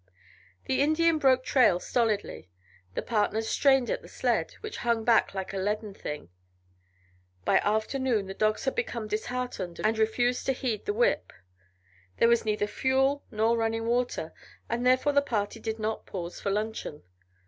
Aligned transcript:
The 0.65 0.81
Indian 0.81 1.19
broke 1.19 1.43
trail 1.43 1.79
stolidly; 1.79 2.49
the 2.95 3.03
partners 3.03 3.47
strained 3.47 3.87
at 3.91 4.01
the 4.01 4.07
sled, 4.07 4.53
which 4.61 4.77
hung 4.77 5.03
back 5.03 5.35
like 5.35 5.53
a 5.53 5.59
leaden 5.59 5.93
thing. 5.93 6.29
By 7.45 7.59
afternoon 7.59 8.25
the 8.25 8.33
dogs 8.33 8.65
had 8.65 8.73
become 8.73 9.07
disheartened 9.07 9.79
and 9.83 9.99
refused 9.99 10.47
to 10.47 10.53
heed 10.53 10.85
the 10.87 10.93
whip. 10.95 11.31
There 12.17 12.27
was 12.27 12.45
neither 12.45 12.65
fuel 12.65 13.23
nor 13.29 13.55
running 13.55 13.85
water, 13.85 14.33
and 14.67 14.83
therefore 14.83 15.11
the 15.13 15.21
party 15.21 15.59
did 15.59 15.77
not 15.77 16.07
pause 16.07 16.39
for 16.41 16.49
luncheon. 16.49 17.03